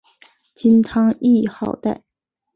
[0.55, 2.01] 金汤谥号戴。